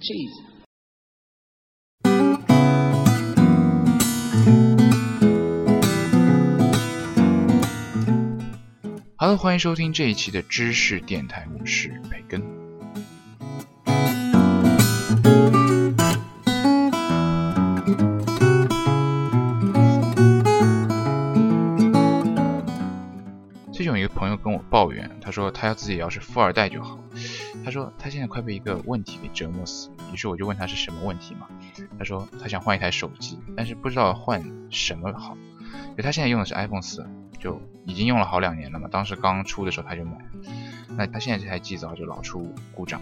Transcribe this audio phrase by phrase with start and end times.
[0.00, 0.32] Cheese.
[9.16, 12.42] 好的，欢迎收听这一期的知识电台，我是培根。
[23.70, 26.98] 最近有一个朋友跟我抱怨，他说他要自己要是富二代就好。
[27.62, 31.46] 他说他现在快被一个问题给折磨死，于是我就问他是什么问题嘛？
[31.98, 35.36] 他说他想换一台手机，但是不知道换什么好。
[35.96, 37.06] 就他现在用的是 iPhone 四，
[37.38, 38.88] 就已经用了好两年了嘛。
[38.88, 40.18] 当时刚出的时候他就买，
[40.96, 43.00] 那他现在这台机子啊就老出故障。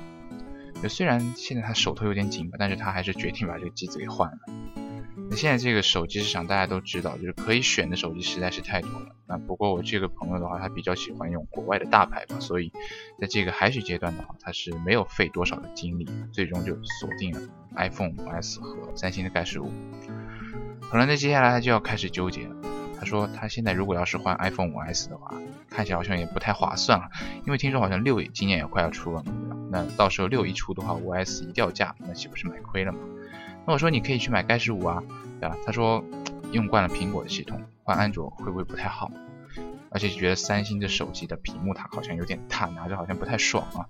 [0.82, 4.38] 就虽然现在他手头有点紧吧，但是他还是决定把这个机子给换了。
[5.30, 9.14] 那现在这个手机市场大家都知道，就是可以选的手机实在是太多了。
[9.26, 12.72] 那不过我这个朋友的话，他比较喜欢用国外的大牌吧，所以
[13.20, 17.40] 在这个海选阶段的话，他是没有费多少的精力，最终就锁定了
[17.76, 19.70] iPhone 5S 和三星的盖世五。
[20.80, 22.56] 好了，那接下来他就要开始纠结了。
[22.98, 25.34] 他说他现在如果要是换 iPhone 5S 的话，
[25.68, 27.10] 看起来好像也不太划算了，
[27.46, 29.56] 因为听说好像六今年也快要出了嘛，对吧？
[29.70, 32.98] 那到时候六一出的话，5S 一掉价，那岂不是买亏了吗？
[33.68, 35.02] 那我说你可以去买盖世五啊，
[35.38, 35.54] 对吧？
[35.66, 36.02] 他说
[36.52, 39.10] 用惯了苹果的系统，换安卓会不会不太好？
[39.90, 43.84] 而且觉得三星的手机的屏幕它好像有点大，拿着好像不太爽啊。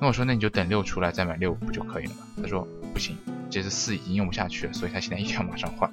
[0.00, 2.28] 那我说那你就等六出来再买六不就可以了吗？
[2.40, 3.16] 他说不行，
[3.50, 5.92] 这次四已经用不下去了，所以他现在一定要马上换。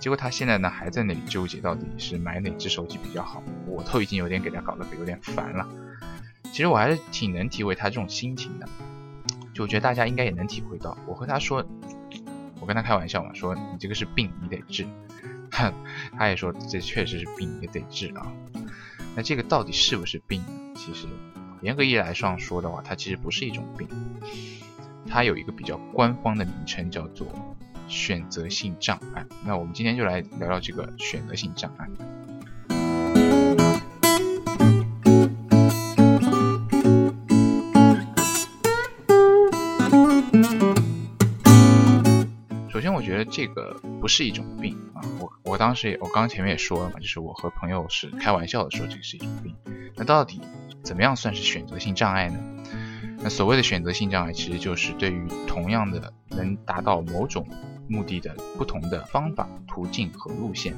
[0.00, 5.68] 结果他现在呢还在那里纠结到底是买哪只手机比较好，我都已经有点给他搞得有点烦了。
[6.50, 8.68] 其实我还是挺能体会他这种心情的，
[9.56, 10.98] 就我觉得大家应该也能体会到。
[11.06, 11.64] 我和他说，
[12.60, 14.86] 我跟他开玩笑嘛，说你这个是病，你得治。
[15.50, 18.30] 他也说这确实是病，也得治啊。
[19.14, 20.44] 那这个到底是不是病？
[20.74, 21.06] 其实
[21.62, 23.88] 严格意义来上说的话，它其实不是一种病，
[25.08, 27.26] 它有一个比较官方的名称叫做
[27.88, 29.24] 选择性障碍。
[29.42, 31.88] 那我们今天就来聊聊这个选择性障碍。
[43.46, 45.00] 这个不是一种病啊。
[45.20, 49.54] 我我当时也，我刚前面也说了嘛，就是我和朋友是开玩笑的说这个是一种病。
[49.94, 50.40] 那到底
[50.82, 52.38] 怎么样算是选择性障碍呢？
[53.18, 57.46] 那所谓的选择性障碍，其实就是对于同样的能达到某种
[57.88, 60.74] 目的的不同的方法、途径和路线，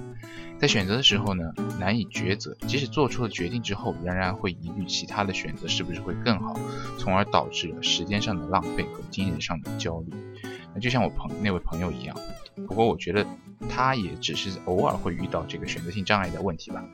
[0.58, 2.56] 在选择的时候呢，难以抉择。
[2.66, 6.54] 即使做出了决定之后，仍然会疑虑其他的选择是不是会更好，
[6.98, 10.12] 从而导致了时间上的浪费和精神上的焦虑。
[10.80, 12.16] 就像我朋那位朋友一样，
[12.66, 13.26] 不过我觉得
[13.68, 16.84] 他也只是偶尔会遇到这个选择性障碍的问题吧。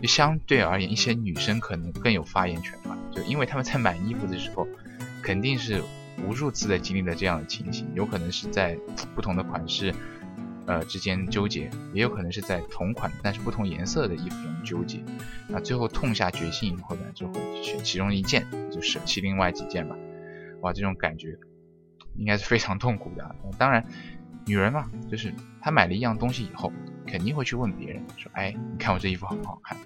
[0.00, 4.66] 就相对而言，一些女生可能更有发言权吧，就因为他们在买衣服的时候，
[5.22, 5.82] 肯定是
[6.26, 8.78] 无数次的经历了这样的情形，有可能是在
[9.14, 9.94] 不同的款式
[10.66, 15.00] 呃之间纠结，也有可能是在同款但是不同颜色的衣服中纠结。
[15.48, 19.96] 那最后痛下决心以后呢，就会选其中一件，就舍弃另外几件吧。
[20.60, 21.36] 哇，这种感觉。
[22.16, 23.34] 应该是非常痛苦的。
[23.58, 23.84] 当然，
[24.46, 26.72] 女人嘛，就是她买了一样东西以后，
[27.06, 29.76] 肯定会去问别人说：“哎，你看我这衣服好不好看？”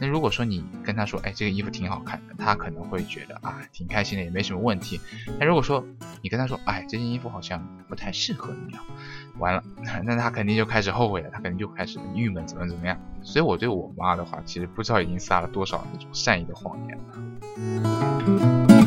[0.00, 5.00] 那如果说你跟她说：“哎，这个衣服挺好看的”，她可能会觉得啊，挺开心的，也没什么问题。
[5.40, 5.84] 但如果说
[6.22, 8.84] 你跟她说：“哎，这件衣服好像不太适合你啊”，
[9.38, 9.64] 完了，
[10.04, 12.96] 那她肯定就开始后悔了，她肯定就开始郁闷，怎么怎么样。
[13.22, 18.77] 所以我对我妈的话，其实不知道已经撒了多少那种善意的谎言了。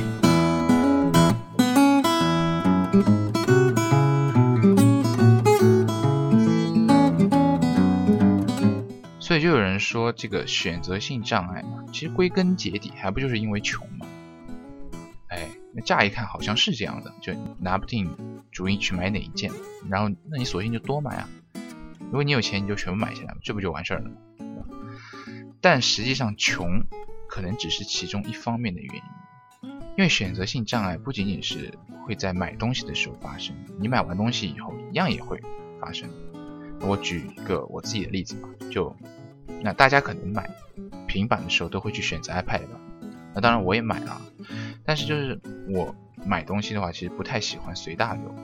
[9.82, 14.08] 说这个选择性障碍嘛，其实归根结底还不就是因为穷嘛？
[15.28, 18.10] 哎，那乍一看好像是这样的，就拿不定
[18.52, 19.52] 主意去买哪一件，
[19.90, 21.28] 然后那你索性就多买啊。
[22.00, 24.16] 如果你有钱，你就全部买下来，这不就完事儿了吗？
[25.62, 26.84] 但实际上，穷
[27.30, 31.74] 可能只是其中一方面的原因，因为选择性障碍不仅仅是
[32.06, 35.40] 会在买东西的时候发生，你买完东西以后一样也会
[35.80, 36.10] 发生。
[36.82, 38.94] 我举一个我自己的例子吧，就
[39.64, 40.50] 那大家可能买
[41.08, 42.80] 平板的时候都会去选择 iPad 吧，
[43.34, 44.22] 那当然我也买了，
[44.86, 48.36] 但是就是我买东西的话，其实不太喜欢随大流，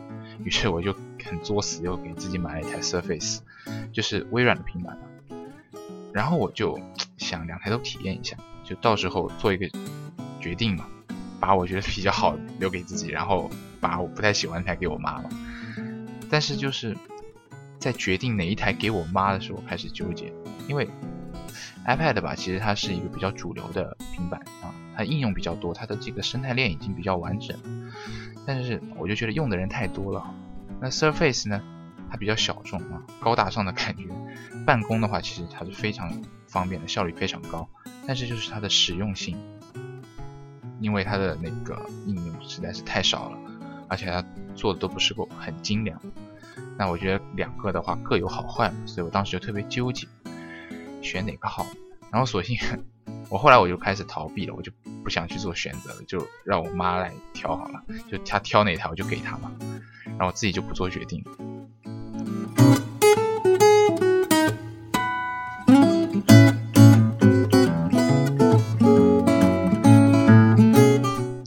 [0.44, 0.94] 于是我就
[1.24, 3.40] 很作死，又给自己买了一台 Surface，
[3.92, 4.98] 就是微软的平板
[6.14, 6.80] 然后我就
[7.18, 9.69] 想两台都体验一下，就到时候做一个
[10.40, 10.88] 决定嘛，
[11.40, 13.50] 把我觉得比较好留给自己，然后
[13.80, 15.30] 把我不太喜欢的台给我妈嘛。
[16.30, 16.98] 但是就是
[17.80, 20.34] 在决定哪一台给我妈的时候开始纠结，
[20.68, 20.88] 因为
[21.86, 27.58] iPad 吧，其实它是一个比较主流的平板啊，它应用比较多，它的这个生态链已经比较完整。
[28.46, 30.34] 但是我就觉得用的人太多了。
[30.80, 31.62] 那 Surface 呢，
[32.10, 34.04] 它比较小众啊，高大上的感觉。
[34.66, 36.12] 办公的话，其实它是非常
[36.48, 37.68] 方便的，效率非常高。
[38.06, 39.38] 但是就是它的实用性，
[40.80, 43.38] 因为它的那个应用实在是太少了。
[43.88, 44.22] 而且它
[44.56, 46.02] 做的都不是够很精良，
[46.78, 50.08] 那我觉得两个的话各有好坏，所以我当时就特别纠结，
[51.02, 51.66] 选哪个好。
[52.12, 52.58] 然后索性
[53.30, 54.72] 我后来我就开始逃避了，我就
[55.04, 59.52] 不想去做选择了，就让我妈来挑好了，就她挑哪台我就给她嘛，
[60.06, 61.24] 然后我自己就不做决定。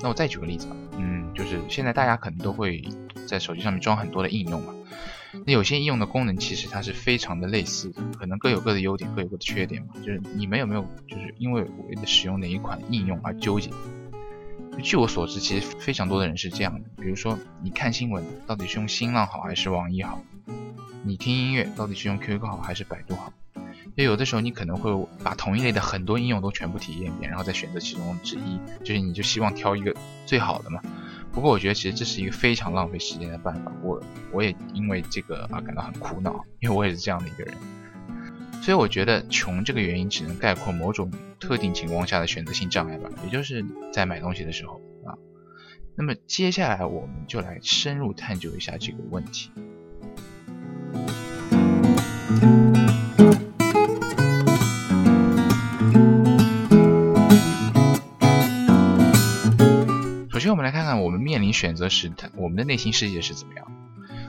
[0.03, 0.77] 那我再举个例子吧。
[0.99, 2.87] 嗯就是现在大家可能都会
[3.27, 4.75] 在手机上面装很多的应用嘛，
[5.47, 9.88] 那有些应用的功能其实它是非常的类似的，可能各有各的优点，各有各的缺点嘛。
[10.05, 13.71] 就是你们有没有就是因为我的使用哪一款应用而纠结？
[14.82, 16.81] 据我所知，其实非常多的人是这样的。
[17.00, 20.23] 比如说，你看新闻到底是用新浪好还是网易好？
[21.05, 23.32] 你听音乐到底是用 QQ 好还是百度好？
[23.97, 24.91] 就有的时候你可能会
[25.23, 29.94] 把同一类的很多应用都全部体验一遍，然后再选择其中之一，就是你就希望挑一个
[30.25, 30.81] 最好的嘛。
[31.32, 37.55] 不过我觉得其实这是一个非常浪费时间的办法，我我也因为这个而感到很苦恼，因为我也是这样的一个人。
[38.62, 45.17] 所以我觉得穷这个原因只能概括某种特定情况下的选择性障碍吧，也就是在买东西的时候啊。
[45.97, 49.50] 那么接下来我们就来深入探究一下这个问题。
[61.52, 63.67] 看我们面临选择时，他我们的内心世界是怎么样。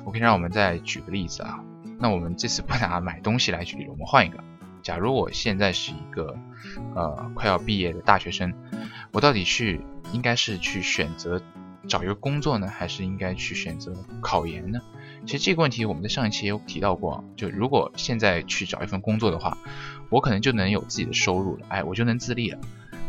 [0.06, 1.59] OK，让我们再举个例子啊。
[2.00, 4.44] 那我们这次不拿买东西来举例，我们换一个。
[4.81, 6.35] 假如我现在是一个
[6.95, 8.53] 呃快要毕业的大学生，
[9.12, 9.81] 我到底去
[10.12, 11.39] 应该是去选择
[11.88, 14.79] 找一个工作呢，还是应该去选择考研呢？
[15.27, 17.24] 其实这个问题我们在上一期也有提到过。
[17.35, 19.56] 就如果现在去找一份工作的话，
[20.09, 22.59] 我可能就能有自己的收入了，哎，我就能自立了。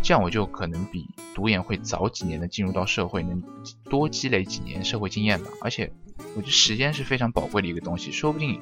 [0.03, 3.43] 这样我就可能比读研会早几年的进入到社会，能
[3.85, 5.47] 多积累几年社会经验吧。
[5.63, 5.93] 而且
[6.35, 8.61] 我觉得时间是非常宝贵的一个东西，说不定，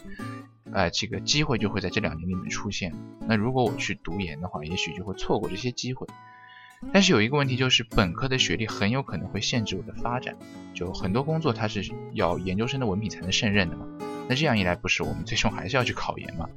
[0.71, 2.95] 呃，这个机会就会在这两年里面出现。
[3.27, 6.07] 那如果我去读研的话，也许就会错过这些机会。
[6.93, 10.37] 但是有一个问题就是，本科的学历很有可能会限制我的发展。
[10.75, 13.87] 就很多工作它是要研究生的文凭才能胜任的嘛。
[14.29, 16.49] 那这样一来，不是我们最终还是要去考研嘛？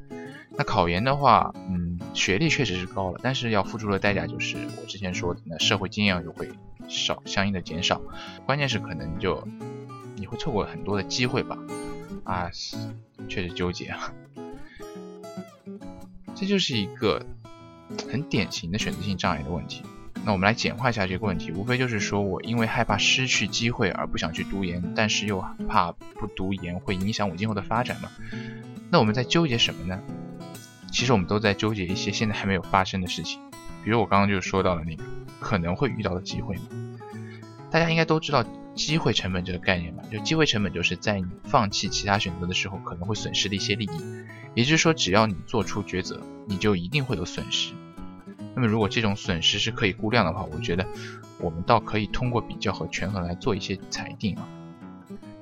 [0.56, 6.50] 那考研的话，嗯，学历确实是高了，但是要付出的代价就是我之前说的，那社会经验就会
[6.88, 8.02] 少，相应的减少。
[8.46, 9.48] 关键是可能就
[10.16, 11.58] 你会错过很多的机会吧？
[12.24, 12.50] 啊，
[13.28, 14.14] 确实纠结啊。
[16.36, 17.26] 这就是一个
[18.10, 19.84] 很典型的选择性障碍的问题。
[20.26, 28.10] 那我们来简化一下这个问题，无非就是说我因为害怕失去机会而不想去读研，但是又怕不读研会影响我今后的发展嘛？
[28.90, 30.02] 那我们在纠结什么呢？
[30.94, 33.42] 其实我们都在纠结一些现在还没有发生的事情，
[33.84, 35.04] 比如我刚刚就说到了那个
[35.40, 36.62] 可能会遇到的机会嘛。
[37.72, 38.46] 大家应该都知道
[38.76, 40.04] 机会成本这个概念吧？
[40.12, 44.26] 就机会成本就是在你放弃其他选择的时候可能会损失的一些利益。
[44.54, 47.74] 也就是说，只要你做出抉择，你就一定会有损失。
[48.56, 50.86] 那么如果这种损失是可以估量的话，我觉得
[51.40, 54.48] 我们倒可以通过比较和权衡来做一些裁定啊。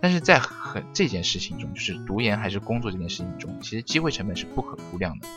[0.02, 5.28] 但是在很这件事情中，就是读研还是工作这件事情中，其实机会成本是不可估量的。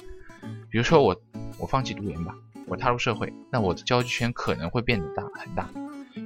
[0.70, 1.20] 比如说我
[1.58, 2.34] 我放弃读研吧，
[2.66, 5.68] 我踏入社会，那我的交际圈可能会变得大很大，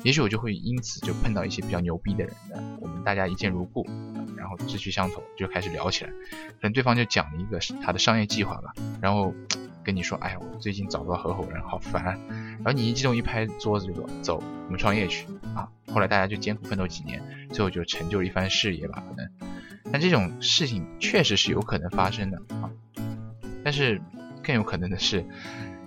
[0.05, 2.35] 也许我就会因此就碰到一些比较牛逼的人，
[2.81, 3.87] 我们大家一见如故，
[4.37, 9.35] 然后志趣相投就开始聊起来，可能对方就讲了一个他的商业计划吧，然后
[9.85, 15.69] 跟你说，哎呀，我最近找不到合伙人，好烦，然后你一激动一拍桌子就说，走，我们创业去啊。
[15.93, 19.31] 后来大家就艰苦奋斗几年，最后就成就了一番事业吧，可能。
[19.91, 22.71] 但这种事情确实是有可能发生的啊。
[23.65, 24.01] 但是
[24.43, 25.25] 更有可能的是，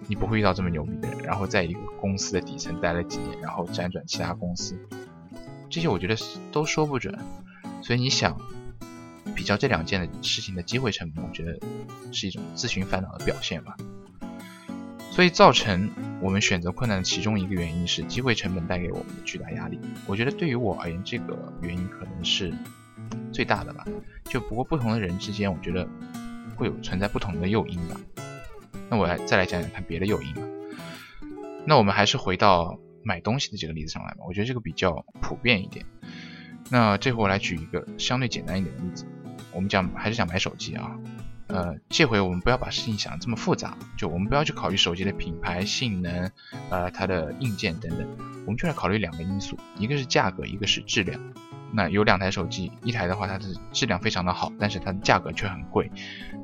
[0.08, 4.80] 你不会遇到这么牛逼的人，然后在一个公司的底层待了几年，然后辗转其他公司。
[5.70, 6.16] 这些我觉得
[6.52, 7.18] 都说不准。
[7.84, 8.40] 所以你想，
[9.36, 11.60] 比较这两件的事情的机会成本，我觉得
[12.12, 13.75] 是一种自寻烦恼的表现吧。
[15.12, 15.90] 所以造成
[16.22, 19.78] 我们选择困难的其中一个原因是机会成本带给我们的巨大压力。
[20.08, 22.54] 我觉得对于我而言，这个原因可能是
[23.34, 23.86] 最大的吧。
[24.24, 25.86] 就不过不同的人之间，我觉得
[26.56, 28.00] 会有存在不同的诱因吧。
[28.90, 30.42] 那我来再来讲讲看别的诱因吧。
[31.66, 34.20] 那我们还是回到买东西的这个例子上来吧。
[34.25, 35.86] 我觉得这个比较普遍一点。
[36.70, 39.06] 那这回我来举一个相对简单一点的例子。
[39.53, 40.98] 我们讲还是想买手机啊。
[41.48, 46.31] 呃，这回我们不要把事情想的这么复杂，就我们不要去考虑手机的品牌、性能，
[46.70, 48.08] 呃，它的硬件等等，
[48.46, 51.20] 我们就来考虑两个因素，一个是价格，一个是质量。
[51.74, 55.91] 那有两台手机，一台的话它的质量非常的好，但是它的价格却很贵。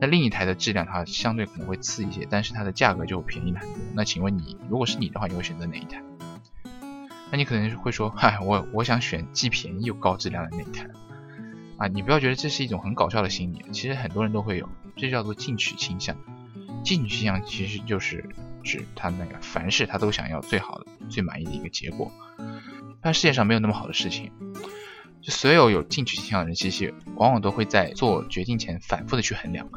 [0.01, 3.77] 那另一台的质量它相对可能会次一些，但是它的价格就便宜了很多。
[3.93, 6.01] 那请问你，如果是你的话，你会选择哪一台？
[7.31, 10.89] 那你可能会说， 嗨，我我想选既便宜又高质量的那一台。
[11.77, 16.17] 啊，你不要觉得这是一种很搞笑的心理，其实很多人都会有，这叫做进取倾向。
[16.83, 18.23] 进取倾向其实就是
[18.63, 22.11] 指他那个凡事他都想要最好的、最满意的一个结果。
[23.01, 24.31] 但世界上没有那么好的事情，
[25.21, 29.69] 就所有有进取倾向的人，其实往往都会在做决定前反复的去衡量。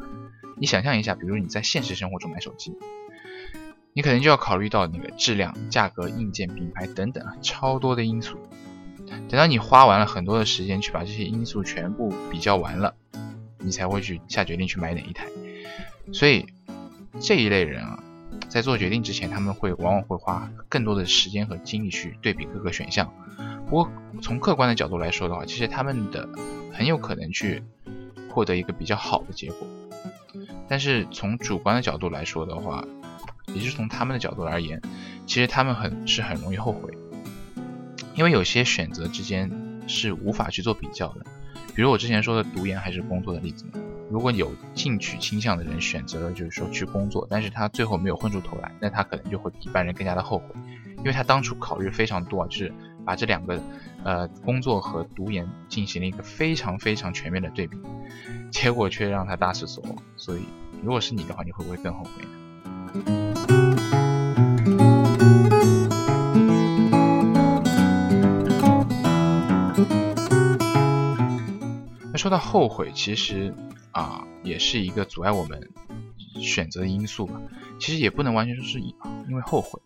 [0.57, 2.73] 你想象一下，比如你在现实生活中买手机，
[3.93, 8.37] 你可能就要考虑到那个质量、价格、硬件、品牌等等超多的因素。
[9.29, 12.95] 等到你花完了很多的时间去把这些因素全部比较完了，
[13.59, 15.27] 你才会去下决定去买哪一台。
[16.11, 16.45] 所以
[17.19, 18.03] 这一类人啊，
[18.49, 23.13] 在做决定之前，他们会往往会花更多的时间和精力去对比各个选项。
[23.69, 23.89] 不过
[24.21, 26.27] 从客观的角度来说的话，其实他们的
[26.73, 27.63] 很有可能去
[28.29, 29.67] 获得一个比较好的结果。
[30.67, 32.85] 但是从主观的角度来说的话，
[33.47, 34.81] 也就是从他们的角度而言，
[35.25, 36.93] 其实他们很是很容易后悔。
[38.21, 39.49] 因为有些选择之间
[39.87, 41.25] 是无法去做比较的，
[41.73, 43.65] 比如我之前说的读研还是工作的例子。
[44.11, 50.45] 如果有进取倾向的人选择了就是说去工作，但是他最后没有混出头来，那他可能就会比一般人更加的后悔，
[50.99, 52.71] 因为他当初考虑非常多，就是
[53.03, 53.59] 把这两个
[54.03, 57.75] 呃工作和读研进行了一个非常非常全面的对比，
[58.51, 59.95] 结果却让他大失所望。
[60.15, 60.43] 所以
[60.83, 62.11] 如果是你的话，你会不会更后悔
[63.01, 64.10] 呢？
[72.21, 73.51] 说到后悔，其实
[73.89, 75.71] 啊，也是一个阻碍我们
[76.39, 77.41] 选择的因素吧。
[77.79, 79.81] 其实也不能完全说是因为后悔，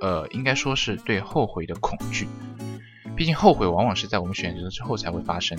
[0.00, 2.26] 呃，应该说是对后悔的恐惧。
[3.14, 5.56] 毕竟后悔往往是在我们选择之后才会发生。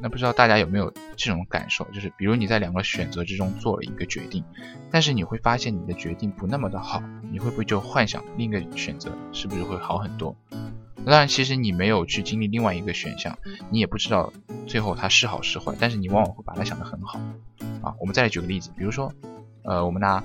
[0.00, 1.84] 那不知道大家有没有这种感受？
[1.92, 4.42] 就是比如你在两个选择之中做了一个决定，
[4.90, 10.34] 但是你会发现你的决定不那么的好，你会不会就幻想另一个选择是不是会好很多？
[11.04, 13.36] 当然，其实你没有去经历另外一个选项，
[13.70, 14.32] 你也不知道
[14.66, 15.74] 最后它是好是坏。
[15.78, 17.18] 但是你往往会把它想得很好
[17.82, 17.94] 啊。
[17.98, 19.12] 我们再来举个例子，比如说，
[19.64, 20.22] 呃，我们拿，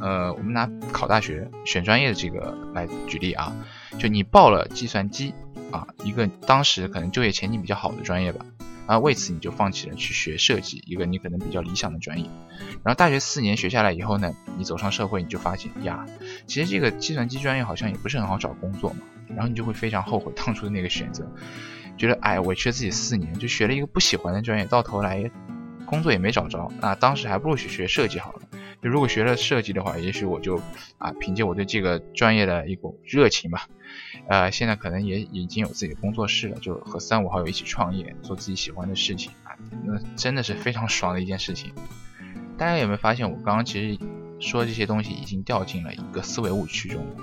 [0.00, 3.52] 呃，我们拿考大学选专业的这个来举例啊。
[3.98, 5.34] 就你报了计算机
[5.72, 8.46] 啊，一个当时可能就业前景比较好的专业吧，
[8.90, 12.24] 啊，为此你就放弃了去学设计，一个你可能比较理想的专业。
[12.82, 16.04] 然后大学四年学下来以后呢，你走上社会，你就发现呀，
[16.48, 19.02] 其实这个计算机专业好像也不是很好找工作嘛。
[19.28, 21.24] 然后你就会非常后悔当初的那个选择，
[21.96, 25.30] 觉得哎，委屈了自己四年，就学了一个不喜欢的专业，到头来
[25.86, 26.92] 工作也没找着啊。
[26.96, 28.42] 当时还不如去学设计好了。
[28.82, 30.60] 就如果学了设计的话，也许我就
[30.98, 33.68] 啊，凭借我对这个专业的一股热情吧，
[34.28, 41.72] 呃，现在可能也已经有自己的工作室了，就和三五好友一起创业，做自己喜欢的事情啊，那真的是非常爽的一件事情。
[42.56, 43.98] 大家有没有发现，我刚刚其实
[44.38, 47.16] 说这些东西已经掉进了一个思维误区中了？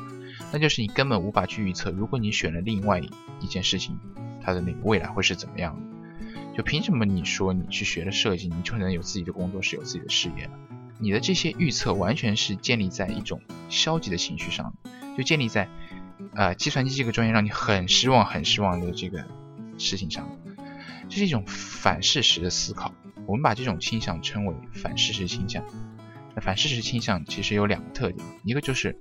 [0.51, 3.01] 那就是你根本无法去预测，如果你选了另外
[3.41, 3.97] 一件事情，
[4.41, 6.57] 它的那个未来会是怎么样的？
[6.57, 10.51] 就凭什么你说你去学了设计，你就能有自己的工作室，有自己的事业了？
[10.99, 14.73] 你的这些预测完全是建立在一种消极的情绪上，
[15.15, 15.69] 就建立在，
[16.35, 19.25] 呃，计算机这个专业让你很失望、很失望的这个
[19.77, 20.29] 事情上，
[21.09, 22.93] 这是一种反事实的思考。
[23.25, 25.63] 我们把这种倾向称为反事实倾向。
[26.35, 28.97] 那反事实倾向其实有两个特点，一个就是。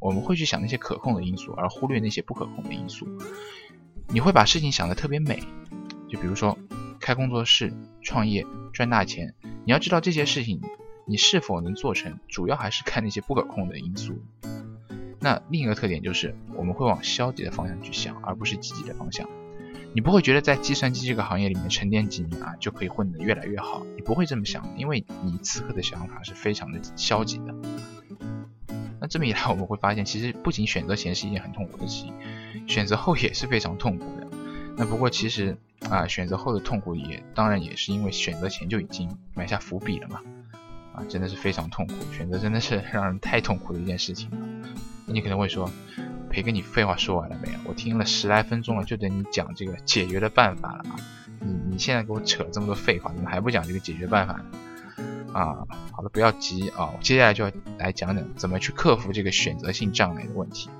[0.00, 3.06] 我们会去想那些可控的因素，而忽略那些不可控的因素。
[4.08, 5.40] 你会把事情想得特别美，
[6.08, 6.58] 就比如说
[6.98, 9.32] 开工作室、创业、赚大钱。
[9.64, 10.60] 你要知道这些事情
[11.06, 14.20] 你是否能做成，主要还是看那些不可控的因素。
[15.22, 19.28] 那另一个特点就是我们会往消极的方向去想，而不是积极的方向。
[19.94, 27.54] 你不会觉得在计算机这个行业里面沉淀几年啊就可以混得越来越好，你不会这么想，因为你此刻的想法是非常的消极的。
[29.00, 32.14] 那这么一来，我们会发现，其实不仅选择前是一件很痛苦的事情，
[32.66, 34.26] 选择后也是非常痛苦的。
[34.76, 35.56] 那不过其实
[35.88, 40.20] 啊，选择后的痛苦也当然也是因为选择前就已经埋下伏笔了嘛。
[40.94, 44.36] 啊，真的是非常痛苦，选择真的是让人太痛苦的一件事情了。
[45.06, 45.70] 你可能会说，
[46.30, 47.58] 培哥，你废话说完了没有？
[47.64, 50.96] 我听了十来分钟了，就等你讲这个解决的办法了啊！
[51.40, 54.44] 你你现在给我扯这么多废话，怎么还不讲这个解决办法呢？
[55.32, 60.70] 啊，好了，不要急啊，接下来就要来讲讲怎么去克服这个选择性障碍的问题。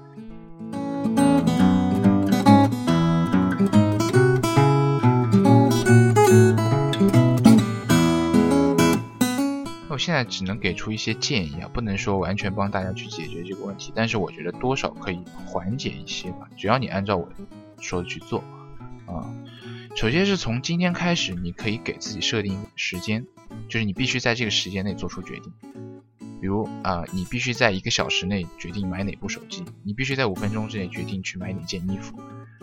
[10.03, 16.51] 现在只能给出一些建议啊，不能说完全帮大家去解决这个问题，但是我觉得多少可以缓解一些吧。
[16.59, 17.29] 只要你按照我
[17.81, 18.43] 说的去做
[19.07, 19.33] 啊。
[19.95, 23.25] 首先是从今天开始，你可以给自己设定一个时间，
[23.69, 25.53] 就是你必须在这个时间内做出决定。
[26.41, 32.19] 比如啊，你必须在一个小时内决定买哪部手机，你必须在五分钟之内决定去买哪件衣服，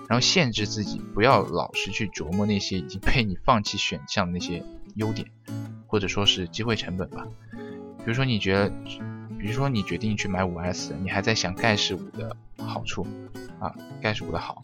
[0.09, 4.61] 然后限制自己不要老是去琢磨那些已经被你放弃选项的那些
[4.95, 5.31] 优点。
[5.89, 7.27] 或者说是机会成本吧，
[7.97, 8.69] 比如说你觉得，
[9.39, 13.07] 比如说你决定去买五 S，你还在想盖世五的好处
[13.59, 14.61] 啊，盖世五的好，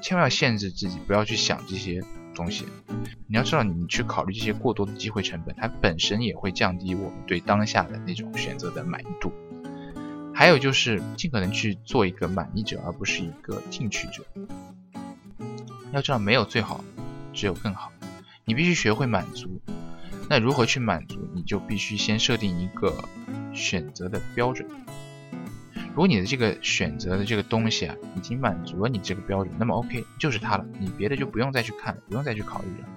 [0.00, 2.00] 千万要限制自己，不要去想这些
[2.32, 2.64] 东西。
[3.26, 9.32] 你要知道，你去考虑这些过多的机会成本，它本身也会降低我们对当下的那种选择的满意度。
[10.32, 14.24] 还有就是尽可能去做一个满意者，而不是一个进取者。
[15.92, 16.84] 要知道，没有最好，
[17.32, 17.90] 只有更好。
[18.44, 19.60] 你必须学会满足。
[20.32, 21.28] 那如何去满足？
[21.34, 23.04] 你就必须先设定一个
[23.52, 24.66] 选择的标准。
[25.90, 32.88] 如果你的这个选择的这个东西啊，已经满足了你这个标准，那么 OK 就是它了，你别的就不用再去看，不用再去考虑了。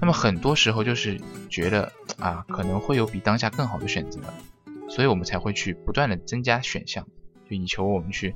[0.00, 4.20] 那么很多时候就是觉得啊，可能会有比当下更好的选择，
[4.88, 7.08] 所以我们才会去不断的增加选项，
[7.50, 8.32] 就以求我们去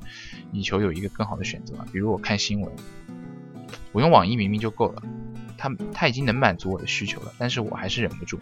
[0.51, 1.75] 以求有一个更好的选择。
[1.93, 2.69] 比如我看新闻，
[3.93, 5.01] 我用网易明明就够了。
[5.61, 8.39] 他他已经能满足我的需求了，但是我还是忍不住，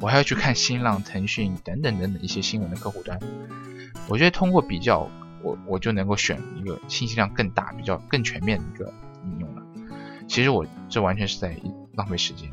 [0.00, 3.18] 我还要去看新浪、腾讯等等等等一些新闻的客户端。
[4.06, 5.10] 我觉得通过比较，
[5.42, 9.62] 我我就能够选一个信息量更大、比较更全面的一个应用了。
[10.28, 11.56] 其实我这完全是在
[11.94, 12.48] 浪费时间，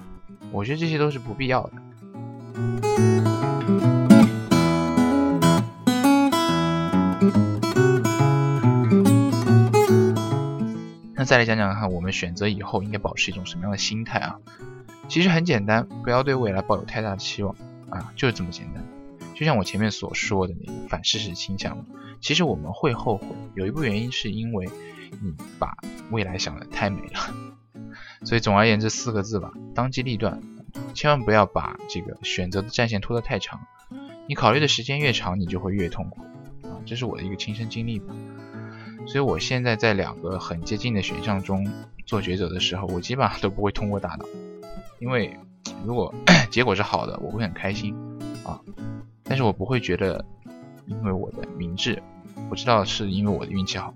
[0.51, 1.73] 我觉得这些都是不必要的。
[11.29, 14.39] 再来讲讲看，我们选择以后应该保持一种什么样的心态啊？
[15.07, 17.55] 其实很简单，不要对未来抱有太大的期望
[17.91, 18.83] 啊，就是这么简单。
[19.35, 21.85] 就像我前面所说的那个反事实倾向，
[22.19, 24.67] 其实我们会后悔，有一部分原因是因为
[25.21, 25.77] 你把
[26.09, 27.35] 未来想的太美了。
[28.25, 30.41] 所以总而言之四个字吧，当机立断，
[30.95, 33.59] 千万不要把这个选择的战线拖得太长。
[34.27, 36.21] 你考虑的时间越长，你就会越痛苦
[36.63, 38.15] 啊，这是我的一个亲身经历吧。
[39.09, 41.67] 所以我现在在两个很接近的选项中
[42.05, 44.25] 做抉择的时候，我基本上都不会通过大脑，
[44.99, 45.35] 因为
[45.83, 46.13] 如果
[46.51, 47.95] 结果是好的，我会很开心
[48.45, 48.61] 啊，
[49.23, 50.23] 但是我不会觉得
[50.85, 51.99] 因为我的明智，
[52.51, 53.91] 我知道是因为我的运气好。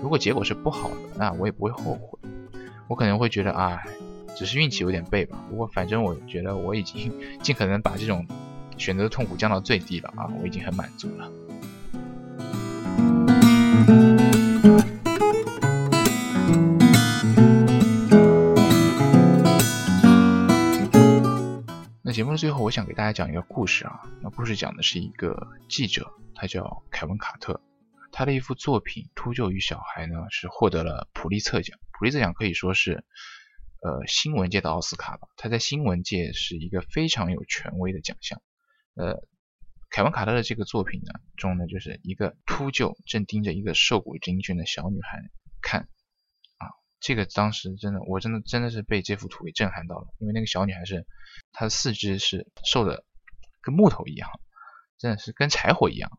[0.00, 2.18] 如果结果是不好的，那我也不会后悔，
[2.88, 3.82] 我可能会觉得啊，
[4.34, 5.38] 只是运气有点背吧。
[5.50, 8.26] 不过反正我觉得我已经 尽可能把这种
[8.78, 11.30] 选择的痛苦降到最低了啊，我已经很满足了。
[22.08, 24.00] 那节目的最后，我想给大家讲一个故事啊。
[24.22, 27.60] 那故事讲的是一个记者，他叫凯文·卡特，
[28.12, 31.78] 他的一幅作品《秃鹫与小孩》呢，是获得了普利策奖。
[31.92, 33.04] 普利策奖可以说是
[33.82, 38.40] 呃新闻界的奥斯卡吧，他在新闻界是一个非常有权威的奖项。
[38.94, 39.22] 呃，
[39.90, 45.20] 凯文·卡特的这个作品呢中呢，就是一个秃鹫正盯着一个瘦骨嶙峋的小女孩
[45.60, 45.90] 看。
[47.00, 51.06] 这个当时真的，我真的真的是被这幅图给震撼到了，因为那个小女孩是，
[51.52, 53.04] 她的四肢是瘦的
[53.62, 54.28] 跟木头一样，
[54.98, 56.10] 真的是跟柴火一样。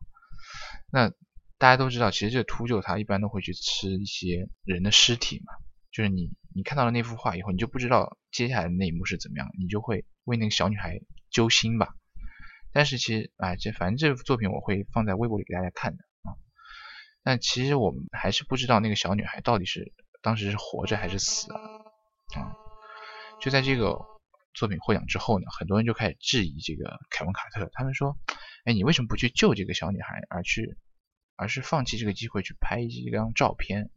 [0.90, 1.10] 那
[1.58, 5.52] 大家都知道，其实这秃鹫它一般都会去吃一些人的尸体嘛，
[5.92, 10.98] 就是你你看到了那幅画以后，你就不知道接下来的那一幕是怎么样，你就会为那个小女孩
[11.30, 11.94] 揪心吧。
[12.72, 16.32] 但是其实啊，这反正这幅作品我会放在微博里给大家看的啊。
[17.22, 19.92] 但其实我们还是不知道那个小女孩到底是。
[20.22, 21.60] 当时是活着还是死啊？
[22.36, 22.56] 啊，
[23.40, 23.98] 就在这个
[24.54, 27.70] 作品获奖之后呢，很多人就开始质疑这个凯文·卡特。
[27.72, 28.16] 他们说
[28.64, 30.76] ：“哎，你为什么不去救这个小女孩，而去，
[31.36, 33.90] 而是放弃这个机会去拍一张照片？”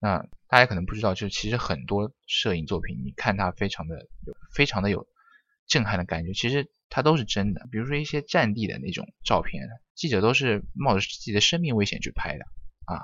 [0.00, 5.06] 那大家可能不知道，就是其实很多摄影作品，你看它非常的有，非常的有
[5.66, 7.68] 震撼的感觉，其实它都是真的。
[7.70, 12.44] 比如说一些战地的那种照片，记者都是冒着自己的生命危险去拍的
[12.86, 13.00] 啊。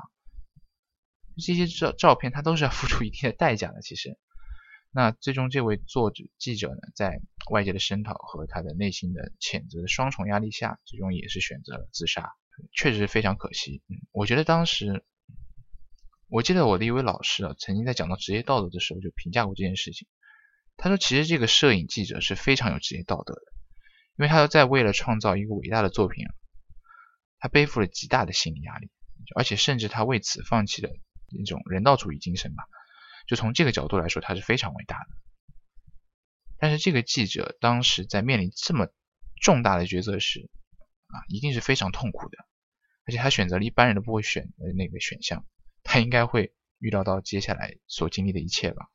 [1.38, 3.82] 这些照照片，它都是要付出一定的代价的。
[3.82, 4.18] 其实，
[4.90, 7.20] 那最终这位作者记者呢，在
[7.50, 12.32] 外界的声讨和他的内心的谴责的双重压力下，最终也是选择了自杀，
[12.72, 13.82] 确实是非常可惜。
[13.88, 15.04] 嗯，我觉得当时，
[16.28, 20.08] 我记得我的一位老师啊，曾经在讲到职业道德的时候就评价过这件事情。
[20.78, 23.42] 他说，其实这个摄影记者是非常有职业道德的，
[24.18, 26.26] 因为他在为了创造一个伟大的作品，
[27.38, 28.90] 他背负了极大的心理压力，
[29.34, 30.90] 而且甚至他为此放弃了
[31.28, 32.64] 一种人道主义精神吧。
[33.26, 35.06] 就从这个角度来说，他是非常伟大的。
[36.58, 38.88] 但是这个记者当时在面临这么
[39.42, 40.48] 重大的抉择时，
[41.08, 42.38] 啊，一定是非常痛苦的。
[43.04, 45.44] 而且他选择了一般人都不会选的那个选项，
[45.82, 48.88] 他应该会预料到接下来所经历的一切吧。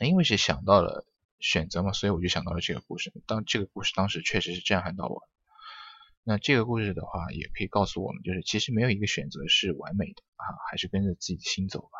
[0.00, 1.06] 因为是想到了
[1.38, 3.12] 选择嘛，所以我就想到了这个故事。
[3.26, 5.28] 当这个故事当时确实是震撼到我。
[6.28, 11.90] 那这个故事的话，也可以告诉我们，就是其实没有一个选择是完美的啊，还是跟着自己的心走吧。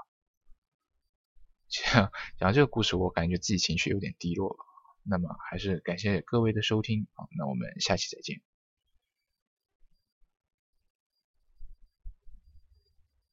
[1.68, 4.56] 讲讲这个故事，我感觉自己情绪有点低落。
[5.04, 8.42] 那么还是感谢各位的收听，啊，那我们下期再见。